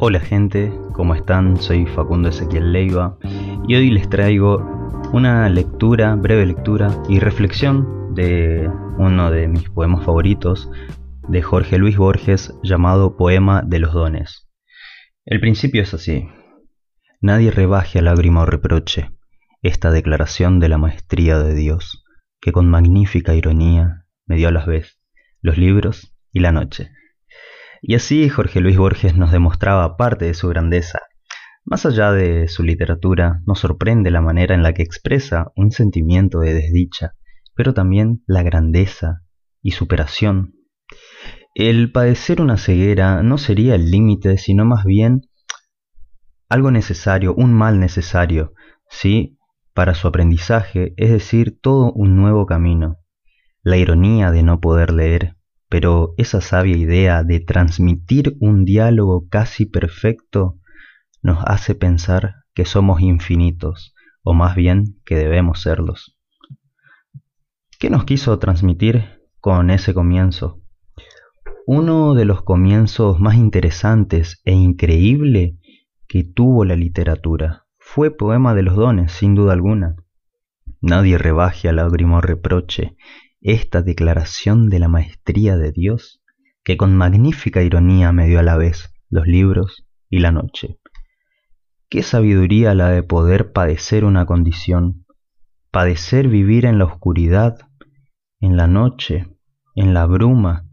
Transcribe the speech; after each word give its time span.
Hola 0.00 0.20
gente, 0.20 0.72
¿cómo 0.92 1.16
están? 1.16 1.56
Soy 1.56 1.84
Facundo 1.84 2.28
Ezequiel 2.28 2.72
Leiva 2.72 3.18
y 3.66 3.74
hoy 3.74 3.90
les 3.90 4.08
traigo 4.08 4.58
una 5.12 5.48
lectura, 5.48 6.14
breve 6.14 6.46
lectura 6.46 7.02
y 7.08 7.18
reflexión 7.18 8.14
de 8.14 8.70
uno 8.96 9.32
de 9.32 9.48
mis 9.48 9.68
poemas 9.68 10.04
favoritos 10.04 10.70
de 11.26 11.42
Jorge 11.42 11.78
Luis 11.78 11.96
Borges 11.96 12.54
llamado 12.62 13.16
Poema 13.16 13.62
de 13.66 13.80
los 13.80 13.92
Dones. 13.92 14.48
El 15.26 15.40
principio 15.40 15.82
es 15.82 15.92
así. 15.92 16.28
Nadie 17.20 17.50
rebaje 17.50 17.98
a 17.98 18.02
lágrima 18.02 18.42
o 18.42 18.46
reproche 18.46 19.10
esta 19.62 19.90
declaración 19.90 20.60
de 20.60 20.68
la 20.68 20.78
maestría 20.78 21.40
de 21.40 21.56
Dios, 21.56 22.04
que 22.40 22.52
con 22.52 22.70
magnífica 22.70 23.34
ironía 23.34 24.06
me 24.26 24.36
dio 24.36 24.46
a 24.46 24.52
las 24.52 24.66
vez 24.66 25.00
los 25.42 25.58
libros 25.58 26.16
y 26.32 26.38
la 26.38 26.52
noche. 26.52 26.92
Y 27.82 27.94
así 27.94 28.28
Jorge 28.28 28.60
Luis 28.60 28.76
Borges 28.76 29.16
nos 29.16 29.32
demostraba 29.32 29.96
parte 29.96 30.24
de 30.24 30.34
su 30.34 30.48
grandeza. 30.48 31.00
Más 31.64 31.84
allá 31.86 32.12
de 32.12 32.48
su 32.48 32.62
literatura, 32.62 33.42
nos 33.46 33.60
sorprende 33.60 34.10
la 34.10 34.20
manera 34.20 34.54
en 34.54 34.62
la 34.62 34.72
que 34.72 34.82
expresa 34.82 35.52
un 35.54 35.70
sentimiento 35.70 36.40
de 36.40 36.54
desdicha, 36.54 37.14
pero 37.54 37.74
también 37.74 38.22
la 38.26 38.42
grandeza 38.42 39.22
y 39.62 39.72
superación. 39.72 40.54
El 41.54 41.92
padecer 41.92 42.40
una 42.40 42.56
ceguera 42.56 43.22
no 43.22 43.36
sería 43.36 43.74
el 43.74 43.90
límite, 43.90 44.38
sino 44.38 44.64
más 44.64 44.84
bien 44.84 45.22
algo 46.48 46.70
necesario, 46.70 47.34
un 47.34 47.52
mal 47.52 47.78
necesario, 47.78 48.54
¿sí? 48.88 49.38
Para 49.74 49.94
su 49.94 50.08
aprendizaje, 50.08 50.94
es 50.96 51.10
decir, 51.10 51.58
todo 51.60 51.92
un 51.92 52.16
nuevo 52.16 52.46
camino. 52.46 52.96
La 53.62 53.76
ironía 53.76 54.30
de 54.30 54.42
no 54.42 54.60
poder 54.60 54.92
leer, 54.92 55.36
pero 55.68 56.14
esa 56.16 56.40
sabia 56.40 56.76
idea 56.76 57.22
de 57.22 57.40
transmitir 57.40 58.36
un 58.40 58.64
diálogo 58.64 59.28
casi 59.28 59.66
perfecto 59.66 60.58
nos 61.22 61.38
hace 61.44 61.74
pensar 61.74 62.44
que 62.54 62.64
somos 62.64 63.00
infinitos, 63.00 63.94
o 64.22 64.34
más 64.34 64.56
bien 64.56 64.98
que 65.04 65.16
debemos 65.16 65.62
serlos. 65.62 66.16
¿Qué 67.78 67.90
nos 67.90 68.04
quiso 68.04 68.38
transmitir 68.38 69.22
con 69.40 69.70
ese 69.70 69.94
comienzo? 69.94 70.60
Uno 71.66 72.14
de 72.14 72.24
los 72.24 72.42
comienzos 72.42 73.20
más 73.20 73.36
interesantes 73.36 74.40
e 74.44 74.52
increíble 74.52 75.58
que 76.08 76.24
tuvo 76.24 76.64
la 76.64 76.76
literatura 76.76 77.66
fue 77.78 78.10
Poema 78.10 78.54
de 78.54 78.62
los 78.62 78.74
Dones, 78.74 79.12
sin 79.12 79.34
duda 79.34 79.52
alguna. 79.52 79.96
Nadie 80.80 81.18
rebaje 81.18 81.68
al 81.68 81.76
lágrimo 81.76 82.20
reproche 82.20 82.96
esta 83.40 83.82
declaración 83.82 84.68
de 84.68 84.78
la 84.78 84.88
maestría 84.88 85.56
de 85.56 85.72
Dios, 85.72 86.22
que 86.64 86.76
con 86.76 86.96
magnífica 86.96 87.62
ironía 87.62 88.12
me 88.12 88.26
dio 88.26 88.40
a 88.40 88.42
la 88.42 88.56
vez 88.56 88.92
los 89.08 89.26
libros 89.26 89.86
y 90.10 90.18
la 90.18 90.32
noche. 90.32 90.78
Qué 91.88 92.02
sabiduría 92.02 92.74
la 92.74 92.90
de 92.90 93.02
poder 93.02 93.52
padecer 93.52 94.04
una 94.04 94.26
condición, 94.26 95.06
padecer 95.70 96.28
vivir 96.28 96.66
en 96.66 96.78
la 96.78 96.84
oscuridad, 96.84 97.56
en 98.40 98.56
la 98.56 98.66
noche, 98.66 99.26
en 99.74 99.94
la 99.94 100.06
bruma, 100.06 100.66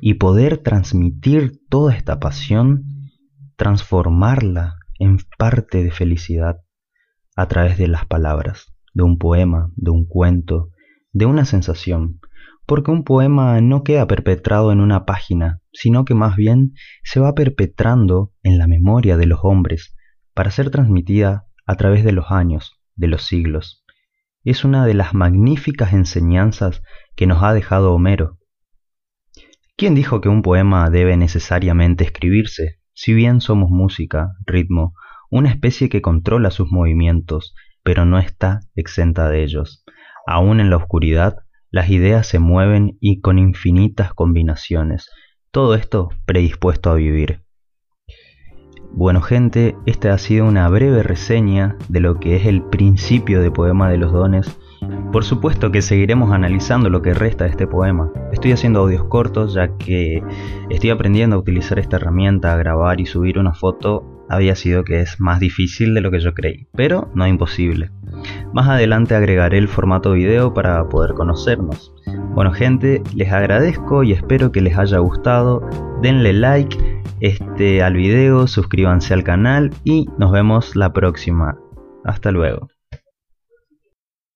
y 0.00 0.14
poder 0.14 0.58
transmitir 0.58 1.60
toda 1.68 1.94
esta 1.94 2.20
pasión, 2.20 2.84
transformarla 3.56 4.76
en 4.98 5.18
parte 5.38 5.82
de 5.82 5.90
felicidad 5.90 6.56
a 7.36 7.48
través 7.48 7.78
de 7.78 7.88
las 7.88 8.06
palabras, 8.06 8.74
de 8.92 9.02
un 9.02 9.18
poema, 9.18 9.70
de 9.76 9.90
un 9.90 10.06
cuento, 10.06 10.70
de 11.12 11.26
una 11.26 11.44
sensación, 11.44 12.20
porque 12.66 12.90
un 12.90 13.04
poema 13.04 13.60
no 13.60 13.82
queda 13.82 14.06
perpetrado 14.06 14.72
en 14.72 14.80
una 14.80 15.04
página, 15.04 15.60
sino 15.72 16.04
que 16.04 16.14
más 16.14 16.36
bien 16.36 16.74
se 17.02 17.20
va 17.20 17.34
perpetrando 17.34 18.32
en 18.42 18.58
la 18.58 18.66
memoria 18.66 19.16
de 19.16 19.26
los 19.26 19.40
hombres 19.42 19.96
para 20.34 20.50
ser 20.50 20.70
transmitida 20.70 21.46
a 21.66 21.76
través 21.76 22.04
de 22.04 22.12
los 22.12 22.30
años, 22.30 22.80
de 22.94 23.08
los 23.08 23.24
siglos. 23.24 23.84
Es 24.44 24.64
una 24.64 24.86
de 24.86 24.94
las 24.94 25.14
magníficas 25.14 25.92
enseñanzas 25.92 26.82
que 27.16 27.26
nos 27.26 27.42
ha 27.42 27.52
dejado 27.52 27.92
Homero. 27.92 28.38
¿Quién 29.76 29.94
dijo 29.94 30.20
que 30.20 30.28
un 30.28 30.42
poema 30.42 30.88
debe 30.90 31.16
necesariamente 31.16 32.04
escribirse? 32.04 32.80
Si 32.92 33.14
bien 33.14 33.40
somos 33.40 33.70
música, 33.70 34.32
ritmo, 34.46 34.94
una 35.30 35.50
especie 35.50 35.88
que 35.88 36.02
controla 36.02 36.50
sus 36.50 36.70
movimientos, 36.70 37.54
pero 37.82 38.04
no 38.04 38.18
está 38.18 38.60
exenta 38.74 39.28
de 39.28 39.42
ellos. 39.42 39.84
Aún 40.30 40.60
en 40.60 40.70
la 40.70 40.76
oscuridad, 40.76 41.38
las 41.72 41.90
ideas 41.90 42.24
se 42.24 42.38
mueven 42.38 42.96
y 43.00 43.20
con 43.20 43.36
infinitas 43.40 44.14
combinaciones. 44.14 45.10
Todo 45.50 45.74
esto 45.74 46.10
predispuesto 46.24 46.92
a 46.92 46.94
vivir. 46.94 47.40
Bueno 48.92 49.22
gente, 49.22 49.74
esta 49.86 50.14
ha 50.14 50.18
sido 50.18 50.46
una 50.46 50.68
breve 50.68 51.02
reseña 51.02 51.76
de 51.88 51.98
lo 51.98 52.20
que 52.20 52.36
es 52.36 52.46
el 52.46 52.62
principio 52.62 53.42
de 53.42 53.50
Poema 53.50 53.90
de 53.90 53.98
los 53.98 54.12
Dones. 54.12 54.56
Por 55.10 55.24
supuesto 55.24 55.72
que 55.72 55.82
seguiremos 55.82 56.30
analizando 56.30 56.90
lo 56.90 57.02
que 57.02 57.12
resta 57.12 57.42
de 57.42 57.50
este 57.50 57.66
poema. 57.66 58.12
Estoy 58.30 58.52
haciendo 58.52 58.78
audios 58.78 59.06
cortos 59.06 59.54
ya 59.54 59.76
que 59.78 60.22
estoy 60.70 60.90
aprendiendo 60.90 61.34
a 61.34 61.40
utilizar 61.40 61.80
esta 61.80 61.96
herramienta, 61.96 62.52
a 62.52 62.56
grabar 62.56 63.00
y 63.00 63.06
subir 63.06 63.36
una 63.36 63.52
foto 63.52 64.24
había 64.28 64.54
sido 64.54 64.84
que 64.84 65.00
es 65.00 65.18
más 65.18 65.40
difícil 65.40 65.92
de 65.92 66.00
lo 66.02 66.12
que 66.12 66.20
yo 66.20 66.34
creí, 66.34 66.68
pero 66.72 67.10
no 67.16 67.26
imposible. 67.26 67.90
Más 68.52 68.68
adelante 68.68 69.14
agregaré 69.14 69.58
el 69.58 69.68
formato 69.68 70.12
video 70.12 70.52
para 70.52 70.88
poder 70.88 71.14
conocernos. 71.14 71.94
Bueno 72.34 72.52
gente, 72.52 73.02
les 73.14 73.32
agradezco 73.32 74.02
y 74.02 74.12
espero 74.12 74.52
que 74.52 74.60
les 74.60 74.76
haya 74.76 74.98
gustado. 74.98 75.62
Denle 76.02 76.32
like 76.32 77.02
este, 77.20 77.82
al 77.82 77.94
video, 77.94 78.46
suscríbanse 78.46 79.14
al 79.14 79.24
canal 79.24 79.70
y 79.84 80.08
nos 80.18 80.32
vemos 80.32 80.74
la 80.76 80.92
próxima. 80.92 81.56
Hasta 82.04 82.30
luego. 82.30 82.68